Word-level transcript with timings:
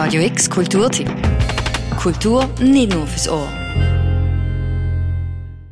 Radio 0.00 0.22
X 0.22 0.48
Kulturtipp. 0.48 1.10
Kultur 2.00 2.48
nicht 2.60 2.94
nur 2.94 3.04
fürs 3.04 3.28
Ohr. 3.28 3.48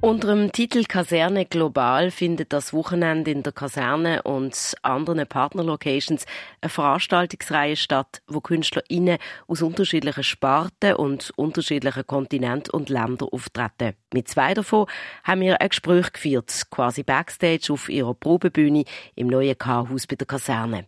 Unter 0.00 0.34
dem 0.34 0.50
Titel 0.50 0.82
Kaserne 0.82 1.46
Global 1.46 2.10
findet 2.10 2.52
das 2.52 2.72
Wochenende 2.72 3.30
in 3.30 3.44
der 3.44 3.52
Kaserne 3.52 4.24
und 4.24 4.74
anderen 4.82 5.28
Partnerlocations 5.28 6.26
eine 6.60 6.68
Veranstaltungsreihe 6.68 7.76
statt, 7.76 8.20
wo 8.26 8.40
KünstlerInnen 8.40 9.18
aus 9.46 9.62
unterschiedlichen 9.62 10.24
Sparten 10.24 10.94
und 10.96 11.32
unterschiedlichen 11.36 12.04
Kontinenten 12.04 12.72
und 12.72 12.88
Ländern 12.88 13.28
auftreten. 13.30 13.94
Mit 14.12 14.26
zwei 14.26 14.54
davon 14.54 14.86
haben 15.22 15.42
wir 15.42 15.60
ein 15.60 15.68
Gespräch 15.68 16.12
geführt, 16.12 16.62
quasi 16.72 17.04
Backstage 17.04 17.72
auf 17.72 17.88
ihrer 17.88 18.14
Probebühne 18.14 18.86
im 19.14 19.28
neuen 19.28 19.56
K-Haus 19.56 20.08
bei 20.08 20.16
der 20.16 20.26
Kaserne. 20.26 20.86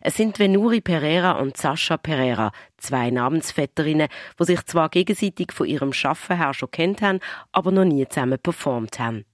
Es 0.00 0.16
sind 0.16 0.38
Venuri 0.38 0.80
Pereira 0.80 1.32
und 1.32 1.56
Sascha 1.56 1.96
Pereira, 1.96 2.52
zwei 2.76 3.10
Namensvetterinnen, 3.10 4.08
die 4.38 4.44
sich 4.44 4.64
zwar 4.66 4.88
gegenseitig 4.88 5.52
von 5.52 5.66
ihrem 5.66 5.92
Schaffen 5.92 6.36
her 6.36 6.54
schon 6.54 6.70
kennt 6.70 7.02
haben, 7.02 7.20
aber 7.52 7.70
noch 7.70 7.84
nie 7.84 8.06
zusammen 8.08 8.38
performt 8.42 8.98
haben. 8.98 9.24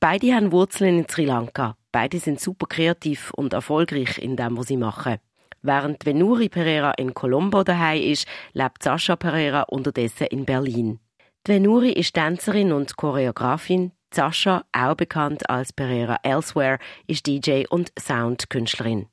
Beide 0.00 0.34
haben 0.34 0.52
Wurzeln 0.52 0.98
in 0.98 1.08
Sri 1.08 1.24
Lanka. 1.24 1.76
Beide 1.92 2.18
sind 2.18 2.40
super 2.40 2.66
kreativ 2.66 3.30
und 3.34 3.52
erfolgreich 3.52 4.18
in 4.18 4.36
dem, 4.36 4.56
was 4.58 4.66
sie 4.66 4.76
machen. 4.76 5.16
Während 5.62 6.04
Venuri 6.04 6.48
Pereira 6.48 6.92
in 6.92 7.14
Colombo 7.14 7.64
daheim 7.64 8.02
ist, 8.02 8.26
lebt 8.52 8.82
Sascha 8.82 9.16
Pereira 9.16 9.62
unterdessen 9.62 10.26
in 10.28 10.44
Berlin. 10.44 11.00
Venuri 11.44 11.92
ist 11.92 12.14
Tänzerin 12.14 12.72
und 12.72 12.96
Choreografin. 12.96 13.92
Sascha, 14.12 14.64
auch 14.72 14.94
bekannt 14.94 15.48
als 15.50 15.72
Pereira 15.72 16.18
Elsewhere, 16.22 16.78
ist 17.06 17.26
DJ 17.26 17.64
und 17.68 17.92
Soundkünstlerin. 17.98 19.06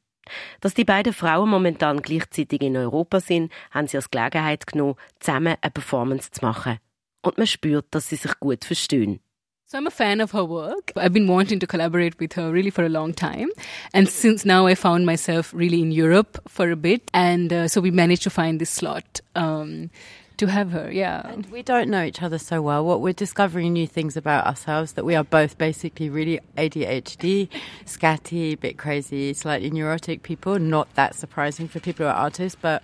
Dass 0.62 0.74
die 0.74 0.86
beiden 0.86 1.14
Frauen 1.14 1.50
momentan 1.50 2.02
gleichzeitig 2.02 2.62
in 2.62 2.78
Europa 2.78 3.20
sind, 3.20 3.52
haben 3.72 3.88
sie 3.88 3.98
als 3.98 4.10
Gelegenheit 4.12 4.68
genommen, 4.68 4.96
zusammen 5.20 5.56
eine 5.62 5.72
Performance 5.72 6.32
zu 6.32 6.46
machen. 6.46 6.80
Und 7.22 7.38
man 7.38 7.48
spürt, 7.48 7.86
dass 7.92 8.10
sie 8.10 8.16
sich 8.16 8.40
gut 8.40 8.66
verstehen. 8.66 9.20
So 9.66 9.80
I'm 9.80 9.88
a 9.88 9.92
fan 9.92 10.22
of 10.22 10.34
her 10.34 10.48
work. 10.48 10.92
I've 10.96 11.14
been 11.14 11.28
wanting 11.28 11.60
to 11.60 11.66
collaborate 11.66 12.20
with 12.20 12.36
her 12.36 12.52
really 12.52 12.70
for 12.70 12.84
a 12.84 12.90
long 12.90 13.16
time. 13.16 13.50
And 13.92 14.08
since 14.08 14.46
now 14.46 14.68
I 14.68 14.76
found 14.76 15.06
myself 15.06 15.52
really 15.52 15.82
in 15.82 15.92
Europe 15.92 16.40
for 16.48 16.70
a 16.70 16.76
bit. 16.76 17.10
And 17.12 17.52
uh, 17.52 17.68
so 17.68 17.82
we 17.82 17.90
managed 17.90 18.22
to 18.24 18.30
find 18.30 18.62
this 18.62 18.70
slot. 18.70 19.22
Um, 19.36 19.90
to 20.38 20.48
have 20.48 20.72
her, 20.72 20.92
yeah. 20.92 21.28
And 21.28 21.46
we 21.48 21.62
don't 21.62 21.90
know 21.90 22.04
each 22.04 22.22
other 22.22 22.38
so 22.38 22.62
well. 22.62 22.84
What 22.86 23.02
we're 23.02 23.14
discovering 23.14 23.74
new 23.74 23.88
things 23.88 24.18
about 24.18 24.46
ourselves 24.46 24.94
that 24.94 25.06
we 25.06 25.16
are 25.16 25.24
both 25.24 25.58
basically 25.58 26.10
really 26.10 26.40
ADHD, 26.58 27.50
scatty, 27.86 28.54
a 28.54 28.56
bit 28.56 28.78
crazy, 28.78 29.34
slightly 29.34 29.70
neurotic 29.70 30.24
people. 30.24 30.60
Not 30.60 30.94
that 30.96 31.16
surprising 31.16 31.68
for 31.68 31.80
people 31.80 32.06
who 32.06 32.12
are 32.12 32.16
artists, 32.16 32.58
but 32.60 32.84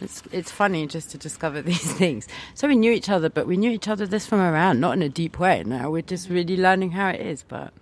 it's 0.00 0.22
it's 0.32 0.50
funny 0.50 0.86
just 0.86 1.10
to 1.10 1.18
discover 1.18 1.62
these 1.62 1.92
things. 1.94 2.26
So 2.54 2.68
we 2.68 2.76
knew 2.76 2.92
each 2.92 3.08
other, 3.08 3.28
but 3.28 3.46
we 3.46 3.56
knew 3.56 3.70
each 3.70 3.88
other 3.88 4.06
this 4.06 4.26
from 4.26 4.40
around, 4.40 4.80
not 4.80 4.94
in 4.94 5.02
a 5.02 5.08
deep 5.08 5.38
way. 5.38 5.62
Now 5.64 5.90
we're 5.90 6.02
just 6.02 6.28
really 6.28 6.56
learning 6.56 6.92
how 6.92 7.08
it 7.08 7.20
is, 7.20 7.44
but 7.46 7.72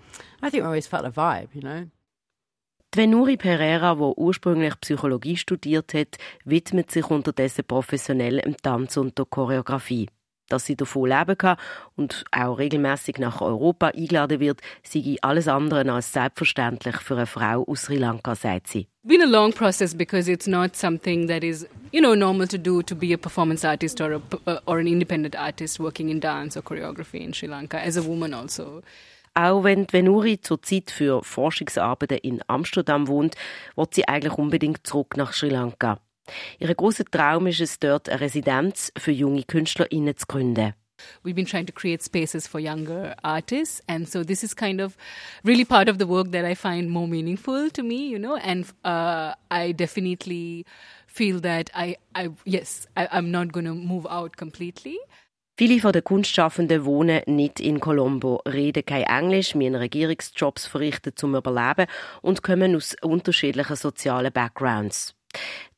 I 0.42 0.50
think 0.50 0.62
we 0.62 0.66
always 0.66 0.86
felt 0.86 1.06
a 1.06 1.10
vibe, 1.10 1.48
you 1.54 1.62
know. 1.62 1.88
Venuri 2.92 3.36
Pereira, 3.36 4.00
wo 4.00 4.12
ursprünglich 4.16 4.74
Psychologie 4.80 5.36
studiert 5.36 5.94
hat, 5.94 6.18
widmet 6.44 6.90
sich 6.90 7.08
unterdessen 7.08 7.64
professionell 7.64 8.40
im 8.40 8.56
Tanz 8.56 8.96
und 8.96 9.16
der 9.16 9.26
Choreografie. 9.26 10.08
Dass 10.48 10.66
sie 10.66 10.74
davon 10.74 11.08
leben 11.08 11.38
kann 11.38 11.56
und 11.94 12.24
auch 12.32 12.58
regelmäßig 12.58 13.18
nach 13.18 13.40
Europa 13.40 13.92
eingeladen 13.94 14.40
wird, 14.40 14.60
sei 14.82 15.16
alles 15.22 15.46
andere 15.46 15.88
als 15.92 16.12
selbstverständlich 16.12 16.96
für 16.96 17.14
eine 17.14 17.26
Frau 17.26 17.64
aus 17.64 17.82
Sri 17.82 17.96
Lanka, 17.96 18.34
sagt 18.34 18.66
sie. 18.66 18.88
Been 19.04 19.22
a 19.22 19.26
long 19.26 19.52
process 19.52 19.94
because 19.94 20.28
it's 20.28 20.48
not 20.48 20.74
something 20.74 21.28
that 21.28 21.44
is, 21.44 21.68
you 21.92 22.00
know, 22.00 22.16
normal 22.16 22.48
to 22.48 22.58
do 22.58 22.82
to 22.82 22.96
be 22.96 23.14
a 23.14 23.16
performance 23.16 23.64
artist 23.64 24.00
or 24.00 24.20
a, 24.46 24.60
or 24.66 24.78
an 24.78 24.88
independent 24.88 25.36
artist 25.36 25.78
working 25.78 26.08
in 26.08 26.18
dance 26.18 26.56
or 26.56 26.62
choreography 26.62 27.20
in 27.20 27.32
Sri 27.32 27.46
Lanka 27.46 27.78
as 27.78 27.96
a 27.96 28.02
woman 28.02 28.34
also. 28.34 28.82
Auch 29.34 29.64
wenn 29.64 29.86
Venuri 29.90 30.40
zurzeit 30.40 30.90
für 30.90 31.22
Forschungsarbeiten 31.22 32.18
in 32.18 32.42
Amsterdam 32.48 33.06
wohnt, 33.06 33.36
wird 33.76 33.94
sie 33.94 34.08
eigentlich 34.08 34.38
unbedingt 34.38 34.86
zurück 34.86 35.16
nach 35.16 35.32
Sri 35.32 35.48
Lanka. 35.48 36.00
Ihr 36.58 36.74
großer 36.74 37.04
Traum 37.04 37.46
ist 37.46 37.60
es, 37.60 37.78
dort 37.78 38.08
eine 38.08 38.20
Residenz 38.20 38.92
für 38.96 39.12
junge 39.12 39.44
KünstlerInnen 39.44 40.16
zu 40.16 40.26
gründen. 40.26 40.74
We've 41.22 41.34
been 41.34 41.46
trying 41.46 41.66
to 41.66 41.72
create 41.72 42.02
spaces 42.02 42.46
for 42.46 42.60
younger 42.60 43.14
artists, 43.22 43.80
and 43.88 44.06
so 44.06 44.22
this 44.22 44.42
is 44.42 44.54
kind 44.54 44.80
of 44.80 44.98
really 45.44 45.64
part 45.64 45.88
of 45.88 45.98
the 45.98 46.06
work 46.06 46.30
that 46.32 46.44
I 46.44 46.54
find 46.54 46.90
more 46.90 47.08
meaningful 47.08 47.70
to 47.70 47.82
me, 47.82 48.08
you 48.08 48.18
know. 48.18 48.36
And 48.36 48.66
uh, 48.84 49.34
I 49.50 49.72
definitely 49.72 50.66
feel 51.06 51.40
that 51.40 51.70
I, 51.74 51.96
I 52.14 52.30
yes, 52.44 52.86
I, 52.96 53.08
I'm 53.10 53.30
not 53.30 53.52
going 53.52 53.66
to 53.66 53.74
move 53.74 54.06
out 54.10 54.36
completely. 54.36 54.98
Viele 55.60 55.78
von 55.78 55.92
den 55.92 56.02
Kunstschaffenden 56.02 56.86
wohnen 56.86 57.20
nicht 57.26 57.60
in 57.60 57.80
Colombo, 57.80 58.40
reden 58.48 58.82
kein 58.82 59.02
Englisch, 59.02 59.54
müssen 59.54 59.74
Regierungsjobs 59.74 60.64
verrichten 60.66 61.12
zum 61.14 61.34
Überleben 61.34 61.84
und 62.22 62.42
kommen 62.42 62.74
aus 62.74 62.96
unterschiedlichen 63.02 63.76
sozialen 63.76 64.32
Backgrounds. 64.32 65.14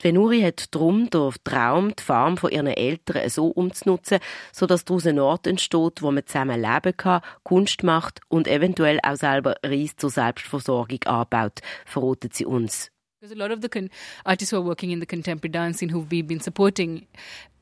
Die 0.00 0.04
Venuri 0.04 0.41
hat 0.41 0.72
darum 0.72 1.10
den 1.10 1.32
Traum, 1.43 1.97
die 1.97 2.03
Farm 2.04 2.37
von 2.37 2.53
ihren 2.53 2.69
Eltern 2.69 3.28
so 3.28 3.48
umzunutzen, 3.48 4.20
sodass 4.53 4.84
daraus 4.84 5.04
ein 5.04 5.19
Ort 5.19 5.48
entsteht, 5.48 6.00
wo 6.00 6.12
man 6.12 6.25
zusammen 6.28 6.62
leben 6.62 6.97
kann, 6.97 7.22
Kunst 7.43 7.82
macht 7.82 8.20
und 8.28 8.47
eventuell 8.47 9.00
auch 9.03 9.16
selber 9.16 9.56
Reis 9.66 9.97
zur 9.97 10.10
Selbstversorgung 10.10 11.03
anbaut, 11.06 11.59
verraten 11.87 12.31
sie 12.32 12.47
uns. 12.47 12.92
Because 13.22 13.37
a 13.37 13.38
lot 13.38 13.53
of 13.53 13.60
the 13.60 13.69
con- 13.69 13.88
artists 14.27 14.50
who 14.50 14.56
are 14.56 14.62
working 14.62 14.91
in 14.91 14.99
the 14.99 15.06
contemporary 15.06 15.53
dance 15.53 15.77
dancing 15.77 15.91
who 15.91 16.00
we've 16.00 16.27
been 16.27 16.41
supporting 16.41 17.06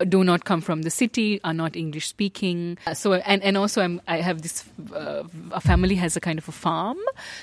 do 0.09 0.25
not 0.25 0.47
come 0.47 0.63
from 0.63 0.81
the 0.85 0.91
city, 0.91 1.39
are 1.45 1.53
not 1.53 1.77
English 1.77 2.09
speaking. 2.09 2.79
Uh, 2.87 2.95
so 2.95 3.13
and 3.13 3.43
and 3.43 3.59
also 3.59 3.83
I'm, 3.83 4.01
i 4.09 4.23
have 4.23 4.41
this 4.41 4.65
uh, 4.95 5.23
a 5.53 5.61
family 5.61 5.97
has 5.97 6.17
a 6.17 6.21
kind 6.21 6.39
of 6.39 6.49
a 6.49 6.53
farm. 6.53 6.97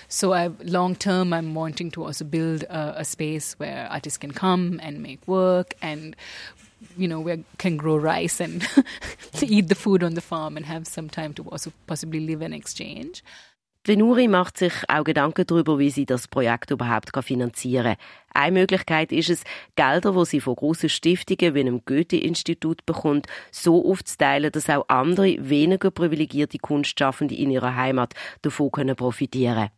So 0.07 0.51
long 0.63 0.95
term 0.95 1.31
I'm 1.31 1.53
wanting 1.53 1.91
to 1.91 2.06
also 2.06 2.25
build 2.25 2.63
a, 2.63 3.01
a 3.01 3.06
space 3.06 3.53
where 3.59 3.88
artists 3.91 4.17
can 4.17 4.31
come 4.31 4.79
and 4.81 5.03
make 5.03 5.27
work 5.27 5.75
and 5.83 6.16
you 6.97 7.07
know, 7.07 7.19
we 7.19 7.44
can 7.59 7.77
grow 7.77 7.97
rice 7.97 8.39
and 8.39 8.67
eat 9.44 9.67
the 9.67 9.75
food 9.75 10.01
on 10.03 10.16
the 10.16 10.22
farm 10.22 10.57
and 10.57 10.66
have 10.66 10.88
some 10.88 11.07
time 11.07 11.33
to 11.33 11.44
also 11.44 11.72
possibly 11.85 12.19
live 12.19 12.41
and 12.41 12.56
exchange. 12.56 13.23
Venuri 13.88 14.28
macht 14.28 14.58
sich 14.58 14.74
auch 14.90 15.06
Gedanken 15.06 15.48
darüber, 15.48 15.80
wie 15.80 15.90
sie 15.90 16.06
das 16.06 16.28
Projekt 16.28 16.72
überhaupt 16.72 17.09
finanzieren 17.24 17.96
kann. 17.96 18.44
Eine 18.44 18.59
Möglichkeit 18.59 19.14
ist 19.14 19.30
es, 19.30 19.44
Gelder, 19.78 20.12
die 20.12 20.25
sie 20.25 20.42
von 20.42 20.56
grossen 20.56 20.90
Stiftungen 20.90 21.56
wie 21.56 21.62
einem 21.62 21.86
Goethe-Institut 21.86 22.86
bekommt, 22.86 23.28
so 23.50 23.90
aufzuteilen, 23.90 24.52
dass 24.52 24.70
auch 24.70 24.90
andere, 24.90 25.38
weniger 25.40 25.90
privilegierte 25.90 26.58
Kunstschaffende 26.58 27.36
in 27.36 27.50
ihrer 27.50 27.78
Heimat 27.78 28.14
davon 28.42 28.70
profitieren 28.70 29.56
können. 29.56 29.72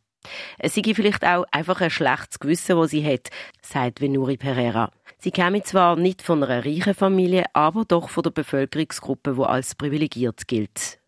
Es 0.58 0.74
sei 0.74 0.82
vielleicht 0.96 1.24
auch 1.24 1.46
einfach 1.52 1.80
ein 1.80 1.92
schlechtes 1.92 2.40
Gewissen, 2.40 2.78
das 2.78 2.90
sie 2.90 3.06
hat, 3.06 3.30
sagt 3.62 4.02
Venuri 4.02 4.38
Pereira. 4.38 4.92
Sie 5.20 5.32
käme 5.32 5.62
zwar 5.62 5.98
nicht 5.98 6.24
von 6.24 6.44
einer 6.44 6.66
reichen 6.66 6.96
Familie, 6.96 7.46
aber 7.54 7.86
doch 7.86 8.10
von 8.10 8.24
der 8.24 8.32
Bevölkerungsgruppe, 8.32 9.36
die 9.36 9.44
als 9.44 9.76
privilegiert 9.76 10.48
gilt. 10.48 10.99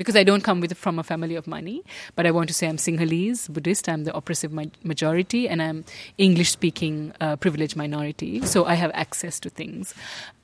Because 0.00 0.16
I 0.16 0.24
don't 0.24 0.40
come 0.42 0.60
with 0.60 0.72
from 0.78 0.98
a 0.98 1.02
family 1.02 1.36
of 1.36 1.46
money, 1.46 1.84
but 2.16 2.24
I 2.24 2.30
want 2.30 2.48
to 2.48 2.54
say 2.54 2.66
I'm 2.66 2.78
Sinhalese 2.78 3.52
Buddhist. 3.52 3.86
I'm 3.86 4.04
the 4.04 4.16
oppressive 4.16 4.50
majority, 4.82 5.46
and 5.46 5.60
I'm 5.60 5.84
English 6.16 6.52
speaking 6.52 7.12
uh, 7.20 7.36
privileged 7.36 7.76
minority. 7.76 8.40
So 8.46 8.64
I 8.64 8.76
have 8.76 8.90
access 8.94 9.38
to 9.40 9.50
things 9.50 9.94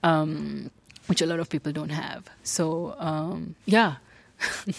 um, 0.02 0.70
which 1.06 1.22
a 1.22 1.26
lot 1.26 1.40
of 1.40 1.48
people 1.48 1.72
don't 1.72 1.88
have. 1.88 2.24
So 2.42 2.94
um, 2.98 3.56
yeah. 3.64 3.94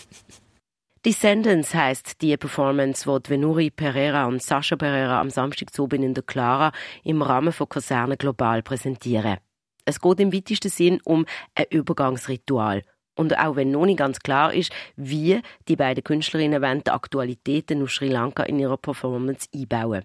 Descendants 1.03 1.73
heißt 1.73 2.21
die 2.21 2.37
Performance, 2.37 3.07
wo 3.07 3.19
Venuri 3.19 3.71
Pereira 3.71 4.27
und 4.27 4.43
Sascha 4.43 4.75
Pereira 4.75 5.19
am 5.19 5.31
Samstag 5.31 5.69
in 5.93 6.13
der 6.13 6.23
Clara 6.23 6.71
im 7.03 7.23
Rahmen 7.23 7.51
von 7.51 7.67
Kaserne 7.67 8.15
Global 8.15 8.61
präsentieren. 8.61 9.37
Es 9.85 9.99
geht 9.99 10.19
im 10.19 10.31
weitesten 10.31 10.69
Sinn 10.69 10.99
um 11.03 11.25
ein 11.55 11.65
Übergangsritual 11.71 12.83
und 13.17 13.37
auch 13.37 13.55
wenn 13.55 13.71
noch 13.71 13.85
nicht 13.85 13.99
ganz 13.99 14.19
klar 14.19 14.53
ist, 14.53 14.71
wie 14.95 15.41
die 15.67 15.75
beiden 15.75 16.03
Künstlerinnen 16.03 16.61
wollen 16.61 16.83
die 16.83 16.91
Aktualitäten 16.91 17.83
aus 17.83 17.95
Sri 17.95 18.07
Lanka 18.07 18.43
in 18.43 18.59
ihrer 18.59 18.77
Performance 18.77 19.47
einbauen. 19.53 20.03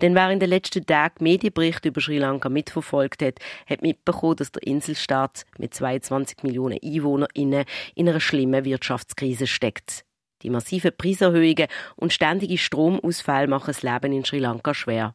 Denn 0.00 0.14
wer 0.14 0.30
in 0.30 0.38
den 0.38 0.50
letzten 0.50 0.86
Tagen 0.86 1.24
Medienberichte 1.24 1.88
über 1.88 2.00
Sri 2.00 2.18
Lanka 2.18 2.48
mitverfolgt 2.48 3.22
hat, 3.22 3.40
hat 3.68 3.82
mitbekommen, 3.82 4.36
dass 4.36 4.52
der 4.52 4.62
Inselstaat 4.62 5.44
mit 5.58 5.74
22 5.74 6.42
Millionen 6.42 6.78
EinwohnerInnen 6.82 7.64
in 7.94 8.08
einer 8.08 8.20
schlimmen 8.20 8.64
Wirtschaftskrise 8.64 9.46
steckt. 9.46 10.04
Die 10.42 10.50
massiven 10.50 10.92
Preiserhöhungen 10.96 11.66
und 11.96 12.12
ständige 12.12 12.58
Stromausfälle 12.58 13.48
machen 13.48 13.68
das 13.68 13.82
Leben 13.82 14.12
in 14.12 14.24
Sri 14.24 14.38
Lanka 14.38 14.74
schwer. 14.74 15.14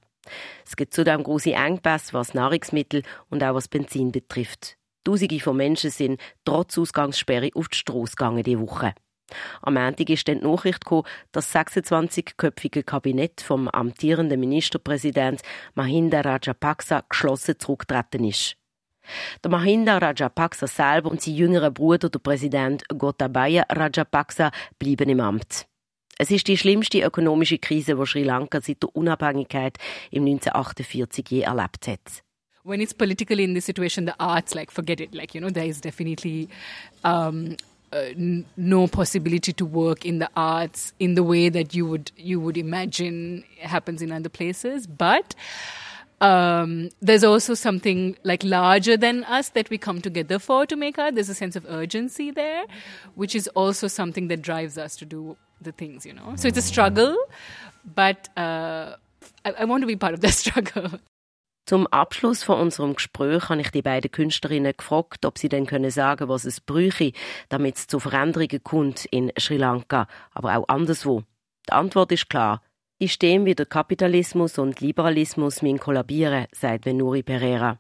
Es 0.66 0.76
gibt 0.76 0.94
zudem 0.94 1.24
große 1.24 1.54
Engpässe, 1.54 2.14
was 2.14 2.34
Nahrungsmittel 2.34 3.04
und 3.30 3.44
auch 3.44 3.56
was 3.56 3.68
Benzin 3.68 4.12
betrifft. 4.12 4.78
Tausende 5.04 5.40
von 5.40 5.58
Menschen 5.58 5.90
sind 5.90 6.22
trotz 6.46 6.78
Ausgangssperre 6.78 7.50
auf 7.56 7.70
die 7.70 7.78
Strasse 7.78 8.16
gegangen 8.16 8.44
diese 8.44 8.60
Woche. 8.60 8.94
Am 9.62 9.76
Montag 9.76 10.10
ist 10.10 10.28
dann 10.28 10.40
die 10.40 10.46
Nachricht 10.46 10.84
gekommen, 10.84 11.08
dass 11.32 11.52
das 11.52 11.68
26-köpfige 11.68 12.84
Kabinett 12.84 13.42
vom 13.42 13.68
amtierenden 13.68 14.40
Ministerpräsident 14.40 15.42
Mahinda 15.74 16.22
Rajapaksa 16.22 17.04
geschlossen 17.08 17.58
zurückgetreten 17.58 18.26
ist. 18.26 18.58
Der 19.44 19.52
Mahinda 19.52 19.98
Rajapaksa 19.98 20.68
selber 20.68 21.10
und 21.10 21.22
sein 21.22 21.36
jüngerer 21.36 21.72
Bruder, 21.72 22.10
der 22.10 22.20
Präsident 22.20 22.84
Gotabaya 22.90 23.64
Rajapaksa, 23.70 24.52
bleiben 24.78 25.10
im 25.10 25.22
Amt. 25.22 25.66
Es 26.18 26.30
ist 26.30 26.48
die 26.48 26.58
schlimmste 26.58 27.02
ökonomische 27.02 27.58
Krise, 27.58 27.96
die 27.96 28.06
Sri 28.06 28.24
Lanka 28.24 28.62
seit 28.62 28.84
der 28.84 28.96
Unabhängigkeit 28.96 29.78
im 30.12 30.26
1948 30.26 31.26
je 31.30 31.42
erlebt 31.42 31.88
hat. 31.88 32.24
When 32.64 32.82
it's 32.82 32.94
politically 32.94 33.44
in 33.44 33.54
this 33.54 33.66
situation, 33.66 34.06
the 34.06 34.16
arts, 34.20 34.56
like, 34.56 34.72
forget 34.72 35.00
it. 35.00 35.14
Like, 35.14 35.34
you 35.34 35.42
know, 35.42 35.50
there 35.50 35.66
is 35.66 35.82
definitely 35.82 36.50
um, 37.04 37.58
uh, 37.94 38.10
no 38.56 38.88
possibility 38.88 39.52
to 39.54 39.66
work 39.66 40.06
in 40.06 40.20
the 40.20 40.30
arts 40.36 40.94
in 41.00 41.16
the 41.16 41.24
way 41.24 41.50
that 41.50 41.74
you 41.76 41.86
would 41.86 42.12
you 42.16 42.40
would 42.40 42.58
imagine 42.58 43.44
happens 43.60 44.02
in 44.02 44.12
other 44.12 44.30
places. 44.30 44.88
But 44.88 45.36
um, 46.22 46.90
there's 47.02 47.24
also 47.24 47.54
something 47.54 48.16
like 48.24 48.44
larger 48.44 48.96
than 48.96 49.24
us 49.26 49.50
that 49.50 49.70
we 49.70 49.78
come 49.78 50.02
together 50.02 50.40
for 50.40 50.66
to 50.68 50.76
make 50.76 51.00
art. 51.00 51.16
There's 51.16 51.30
a 51.30 51.34
sense 51.34 51.56
of 51.56 51.66
urgency 51.68 52.32
there, 52.32 52.66
which 53.16 53.36
is 53.36 53.48
also 53.50 53.88
something 53.88 54.28
that 54.30 54.42
drives 54.42 54.78
us 54.78 54.96
to 54.98 55.06
do 55.06 55.36
the 55.60 55.72
things. 55.72 56.06
You 56.06 56.14
know, 56.14 56.36
so 56.38 56.48
it's 56.48 56.58
a 56.58 56.62
struggle, 56.62 57.18
but 57.96 58.30
uh, 58.38 58.96
I, 59.44 59.52
I 59.60 59.66
want 59.66 59.82
to 59.82 59.88
be 59.88 59.96
part 59.96 60.14
of 60.14 60.22
that 60.22 60.34
struggle. 60.46 61.00
Zum 61.72 61.88
Abschluss 61.88 62.44
von 62.44 62.60
unserem 62.60 62.96
Gespräch 62.96 63.48
habe 63.48 63.62
ich 63.62 63.70
die 63.72 63.82
beiden 63.82 64.12
Künstlerinnen 64.12 64.74
gefragt, 64.76 65.26
ob 65.26 65.38
sie 65.38 65.48
denn 65.48 65.66
können 65.66 65.90
sagen, 65.90 66.28
was 66.28 66.44
es 66.44 66.60
bräuche, 66.60 67.14
damit 67.48 67.78
es 67.78 67.88
zu 67.88 68.02
Veränderungen 68.02 68.62
kommt 68.62 69.06
in 69.06 69.32
Sri 69.40 69.56
Lanka, 69.56 70.06
aber 70.34 70.58
auch 70.58 70.68
anderswo. 70.68 71.24
Die 71.70 71.72
Antwort 71.72 72.12
ist 72.12 72.30
klar. 72.30 72.62
Ich 72.98 73.14
stehe 73.14 73.46
wie 73.46 73.56
der 73.56 73.68
Kapitalismus 73.68 74.58
und 74.58 74.82
Liberalismus 74.82 75.62
min 75.62 75.80
kollabieren, 75.80 76.48
sagt 76.52 76.86
Venuri 76.86 77.24
Pereira. 77.24 77.80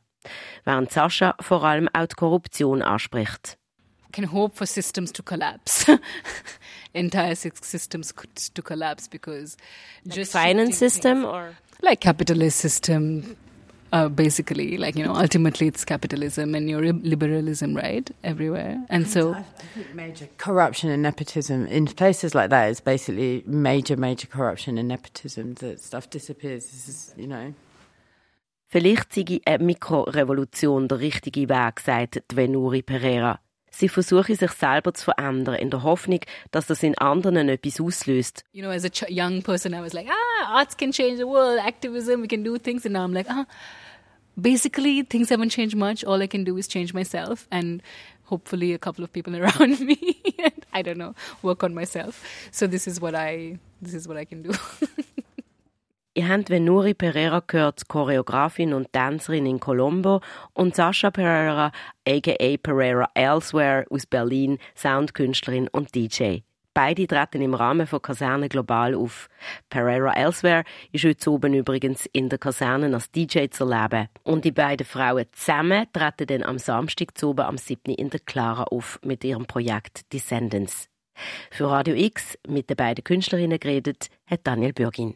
Während 0.63 0.89
Sascha 0.89 1.35
vor 1.41 1.61
allem 1.65 1.89
auch 1.91 2.07
die 2.07 2.15
Korruption 2.15 2.81
anspricht. 2.81 3.57
can 4.13 4.31
hope 4.31 4.55
for 4.55 4.65
systems 4.65 5.11
to 5.11 5.21
collapse, 5.21 5.85
entire 6.93 7.35
systems 7.35 8.13
to 8.53 8.61
collapse 8.61 9.09
because 9.09 9.57
Like 10.05 10.15
just 10.15 10.31
finance 10.31 10.77
system 10.77 11.23
things- 11.23 11.25
or 11.25 11.57
like 11.81 11.99
capitalist 11.99 12.59
system, 12.59 13.35
uh, 13.91 14.09
basically, 14.09 14.77
like 14.77 14.95
you 14.95 15.05
know, 15.05 15.13
ultimately 15.15 15.67
it's 15.67 15.85
capitalism 15.85 16.55
and 16.55 16.69
your 16.69 16.81
liberalism, 16.81 17.75
right, 17.75 18.09
everywhere, 18.23 18.83
and 18.89 19.07
so. 19.07 19.33
I 19.33 19.43
think 19.43 19.95
major 19.95 20.27
corruption 20.38 20.89
and 20.89 21.01
nepotism 21.01 21.67
in 21.67 21.85
places 21.88 22.33
like 22.33 22.49
that 22.49 22.69
is 22.69 22.79
basically 22.81 23.43
major, 23.45 23.97
major 23.97 24.27
corruption 24.27 24.77
and 24.77 24.88
nepotism. 24.88 25.55
That 25.55 25.81
stuff 25.81 26.09
disappears. 26.09 26.65
This 26.65 26.88
is, 26.88 27.13
you 27.17 27.27
know. 27.27 27.53
Vielleicht 28.67 29.13
sei 29.13 29.41
eine 29.45 29.63
Mikrorevolution 29.65 30.88
der 30.88 30.99
richtige 30.99 31.49
Weg, 31.49 31.81
sagt 31.81 32.23
Venuri 32.33 32.81
Pereira. 32.81 33.39
Sie 33.71 33.89
versuche 33.89 34.35
sich 34.35 34.51
selber 34.51 34.94
zu 34.94 35.06
verändern, 35.06 35.56
in 35.56 35.69
der 35.69 35.83
Hoffnung, 35.83 36.19
dass 36.51 36.68
das 36.68 36.83
in 36.83 36.97
anderen 36.97 37.50
etwas 37.50 37.79
auslöst. 37.79 38.44
You 38.51 38.62
know, 38.62 38.71
as 38.71 38.85
a 38.85 38.89
young 39.09 39.41
person, 39.41 39.73
I 39.73 39.81
was 39.81 39.94
like, 39.94 40.07
ah, 40.09 40.57
arts 40.59 40.75
can 40.75 40.91
change 40.91 41.18
the 41.18 41.27
world, 41.27 41.59
activism, 41.59 42.21
we 42.21 42.27
can 42.27 42.44
do 42.44 42.57
things, 42.57 42.85
and 42.85 42.94
now 42.94 43.03
I'm 43.03 43.13
like, 43.13 43.27
ah, 43.29 43.45
basically 44.39 45.03
things 45.03 45.29
haven't 45.29 45.50
changed 45.50 45.75
much. 45.75 46.03
All 46.03 46.21
I 46.21 46.27
can 46.27 46.44
do 46.44 46.57
is 46.57 46.68
change 46.68 46.94
myself 46.94 47.47
and 47.51 47.81
hopefully 48.25 48.73
a 48.73 48.77
couple 48.77 49.03
of 49.03 49.12
people 49.12 49.35
around 49.41 49.79
me. 49.79 50.21
and 50.39 50.65
I 50.74 50.81
don't 50.81 50.97
know, 50.97 51.15
work 51.41 51.63
on 51.63 51.74
myself. 51.74 52.24
So 52.51 52.67
this 52.67 52.88
is 52.88 53.00
what 53.00 53.15
I 53.15 53.59
this 53.81 53.94
is 53.94 54.07
what 54.07 54.17
I 54.17 54.25
can 54.25 54.44
do. 54.44 54.51
Ihr 56.13 56.27
habt 56.27 56.49
Venuri 56.49 56.93
Pereira 56.93 57.41
gehört, 57.47 57.87
Choreografin 57.87 58.73
und 58.73 58.91
Tänzerin 58.91 59.45
in 59.45 59.61
Colombo, 59.61 60.19
und 60.53 60.75
Sascha 60.75 61.09
Pereira, 61.09 61.71
aka 62.05 62.57
Pereira 62.57 63.09
Elsewhere 63.13 63.85
aus 63.89 64.05
Berlin, 64.05 64.57
Soundkünstlerin 64.75 65.69
und 65.69 65.95
DJ. 65.95 66.39
Beide 66.73 67.07
treten 67.07 67.41
im 67.41 67.53
Rahmen 67.53 67.87
von 67.87 68.01
Kaserne 68.01 68.49
Global 68.49 68.93
auf. 68.93 69.29
Pereira 69.69 70.13
Elsewhere 70.13 70.65
ist 70.91 71.05
heute 71.05 71.31
oben 71.31 71.53
übrigens 71.53 72.05
in 72.11 72.27
der 72.27 72.39
Kaserne 72.39 72.93
als 72.93 73.09
DJ 73.11 73.47
zu 73.49 73.69
erleben. 73.69 74.09
Und 74.23 74.43
die 74.43 74.51
beiden 74.51 74.85
Frauen 74.85 75.27
zusammen 75.31 75.87
treten 75.93 76.27
dann 76.27 76.43
am 76.43 76.57
Samstag 76.57 77.17
zu 77.17 77.29
oben 77.29 77.45
am 77.45 77.57
7. 77.57 77.93
in 77.93 78.09
der 78.09 78.19
Clara 78.19 78.63
auf 78.63 78.99
mit 79.01 79.23
ihrem 79.23 79.45
Projekt 79.45 80.11
Descendants. 80.11 80.89
Für 81.51 81.69
Radio 81.69 81.95
X 81.95 82.37
mit 82.47 82.69
den 82.69 82.75
beiden 82.75 83.03
Künstlerinnen 83.03 83.59
geredet 83.59 84.07
hat 84.29 84.41
Daniel 84.43 84.73
Bürgin. 84.73 85.15